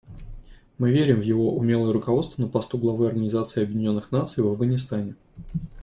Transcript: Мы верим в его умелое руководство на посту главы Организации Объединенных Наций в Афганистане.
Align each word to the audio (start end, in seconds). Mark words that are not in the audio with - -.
Мы 0.79 0.89
верим 0.89 1.17
в 1.17 1.23
его 1.23 1.55
умелое 1.55 1.93
руководство 1.93 2.41
на 2.41 2.47
посту 2.47 2.79
главы 2.79 3.07
Организации 3.07 3.61
Объединенных 3.61 4.11
Наций 4.11 4.43
в 4.43 4.47
Афганистане. 4.47 5.13